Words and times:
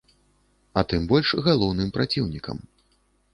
А 0.81 0.83
тым 0.93 1.03
больш 1.11 1.29
галоўным 1.49 1.93
праціўнікам. 1.99 2.57